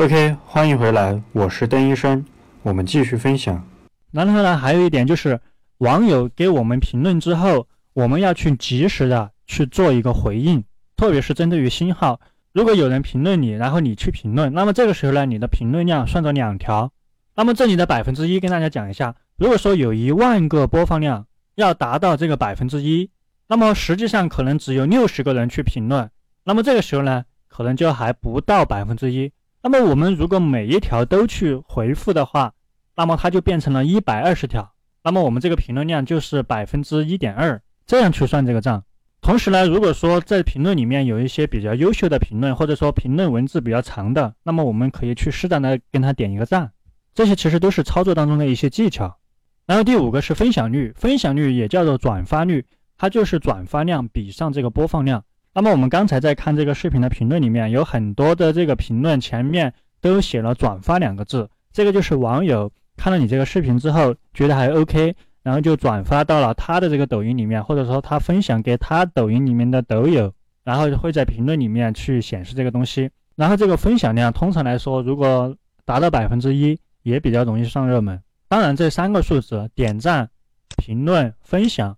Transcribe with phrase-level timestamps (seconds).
[0.00, 2.24] OK，欢迎回来，我是邓医生，
[2.62, 3.62] 我们继续分享。
[4.10, 5.38] 然后呢，还有一点就是，
[5.76, 10.64] 网友给我们评论之后，我们要去及时的去做一个回应，
[10.96, 12.18] 特别是针对于新号，
[12.54, 16.90] 如果有人评论你，然后你去评论，那么这个时候呢，你的评论量算作两条。
[17.36, 21.26] 那么这里的百分之一跟大家讲一下，如果说有一万个播放量，
[21.56, 23.10] 要达到这个百分之一，
[23.48, 26.10] 那么实际上可能只有六十个人去评论，
[26.44, 29.30] 那么这个时候呢，可能就还不到百分之一。
[29.62, 32.52] 那么我们如果每一条都去回复的话，
[32.96, 34.72] 那么它就变成了一百二十条，
[35.04, 38.82] 那么我们这个评论量就是百分之一点二，这样去算这个账。
[39.20, 46.72] 同时呢，如果说在评论里面有一些比较优秀的评论，或者说评论文字比较长的，那么我们可以去适当的跟他点一个赞。
[47.14, 49.18] 这些其实都是操作当中的一些技巧，
[49.66, 52.64] 然后第五个是分享率，分享率也叫做转发率，
[52.96, 55.22] 它就是转发量比上这个播放量。
[55.52, 70.32] 那么我们刚才在看这个视频的评论里面，有很多的这个评论前面都写了“转发”两个字，这个就是网友看了你这个视频之后觉得还 OK，然后就转发到了他的这个抖音里面，或者说他分享给他抖音里面的抖友，
[70.64, 73.10] 然后会在评论里面去显示这个东西。
[73.36, 76.78] 然后这个分享量通常来说，如果达到百分之一。
[77.02, 78.22] 也比较容易上热门。
[78.46, 80.28] 当然，这三个数字——点赞、
[80.76, 81.96] 评论、分享，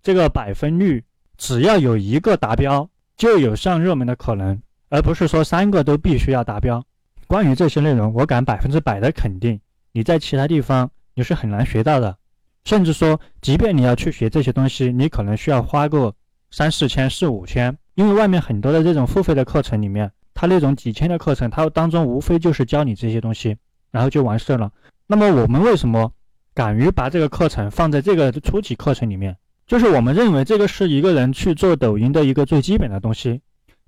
[0.00, 1.02] 这个百分率，
[1.36, 6.84] 只要有一个达标，就有上热门的可能，而不是说三个都必须要达标。
[7.26, 9.60] 关于这些内容，我敢百分之百的肯定，
[9.92, 12.16] 你在其他地方你是很难学到的。
[12.64, 16.14] 甚至说，即便你要去学这些东西，你可能需要花个
[16.50, 23.56] 三四千、四五千，因为外面很多的这种付费的课程里面，它那种几千的课程，它当中无非就是教你这些东西。
[23.90, 24.72] 然后就完事了。
[25.06, 26.12] 那么我们为什么
[26.52, 29.36] 敢于把这个课程放在这个初级课程里面？
[29.66, 33.40] 就是我们认为这个是一个人去做抖音的一个最基本的东西。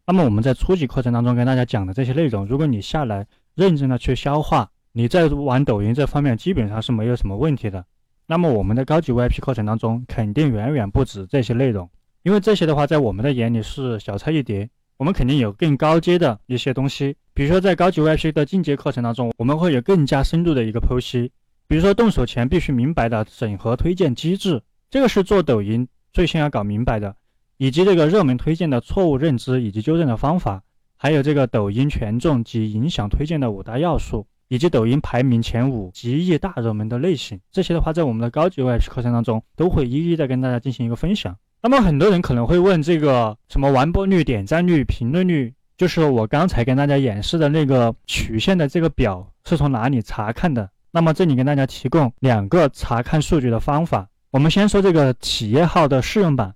[0.07, 7.85] 那么我们在初级课程当中跟大家讲的这些内容，如果你下来认真的去消化，你在玩抖音这方面基本上是没有什么问题的。
[8.27, 11.89] 那么我们的高级 VIP 课程当中肯定远远不止这些内容，
[12.23, 14.69] 因为这些的话在我们的眼里是小菜一碟。
[14.97, 21.31] 我们肯定有更高阶的一些东西，比如说在高级 VIP 的进阶课程当中，我们会有更加深度的一个剖析。
[21.69, 27.15] 比如说动手前必须明白的审核推荐机制，这个是做抖音最先要搞明白的，
[27.57, 30.63] 以及这个热门推荐的错误认知以及纠正的方法，
[30.97, 41.37] 还有这个抖音权重及影响推荐的五大要素，以及抖音排名前五极易大热门的类型，这些的话在我们的高级 VIP 课程当中都会一一的跟大家进行一个分享。
[41.63, 50.71] 那么很多人可能会问，这个什么完播率、点赞率、评论率，就是我刚才跟大家演示的那个曲线的这个表是从哪里查看的？
[50.93, 54.09] 那么这里跟大家提供两个查看数据的方法。
[54.37, 56.55] 我们先说这个企业号的试用版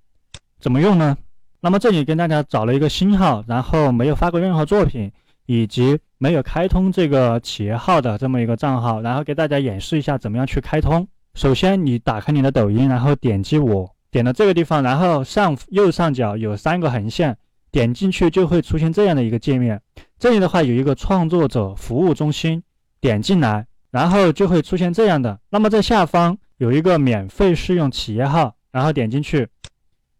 [0.60, 1.16] 怎么用呢？
[1.62, 5.10] 那么这里跟大家找了一个新号，然后没有发过任何作品，
[5.46, 11.08] 以及没有开通这个企业号的这么一个账号，然后给大家演示一下怎么样去开通。
[11.32, 13.90] 首先你打开你的抖音，然后点击我。
[14.10, 17.34] 点到这个地方，然后上右上角有三个横线，
[17.70, 19.80] 点进去就会出现这样的一个界面。
[20.18, 22.62] 这里的话有一个创作者服务中心，
[23.00, 25.40] 点进来，然后就会出现这样的。
[25.48, 29.48] 那么在下方有一个免费试用企业号，然后点进去，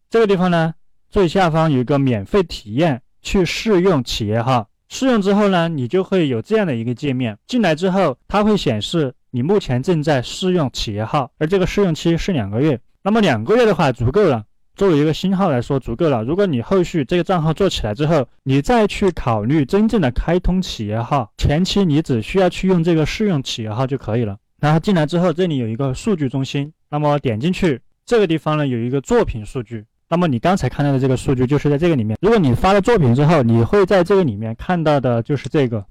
[0.08, 0.72] 这个地方呢
[1.10, 4.66] 最下方有一个免费体验，去试用企业号。
[4.88, 7.36] 试用之后呢，你就会有这样的一个界面。
[7.46, 12.80] 进来之后，它会显示你目前正在试用企业号，而这个试用期是两个月。
[13.02, 14.42] 那么两个月的话足够了，
[14.74, 16.24] 作为一个新号来说足够了。
[16.24, 24.38] 如果你后续这个账号做起来之后，你再去考虑真正的开通企业号，前期你只需要去用这个试用企业号就可以了。
[24.60, 32.18] 然后进来之后，这里有一个数据中心，那么点进去这个地方呢有一个作品数据，那么你刚才看到的这个数据就是在这个里面。
[32.20, 35.86] 如果你发了作品之后，你会在这个里面看到的就是这个，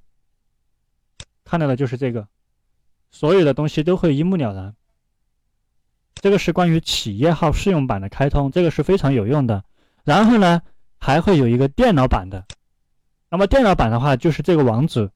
[1.44, 2.28] 看到的就是这个，
[3.10, 4.76] 所有的东西都会一目了然。
[6.22, 9.64] 这个是关于企业号试用版的开通，这个是非常有用的。
[10.04, 10.62] 然后呢，
[11.00, 12.46] 还会有一个电脑版的。
[13.32, 15.10] 那么电脑版的话，就是这个网址，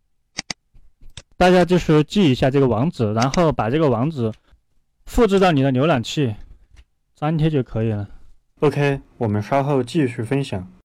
[1.43, 4.31] 大家就是记一下这个网址，然后把这个网址
[5.05, 6.33] 复制到你的浏览器，
[7.19, 8.07] 粘贴就可以了。
[8.61, 10.65] OK，我们稍后继续分享。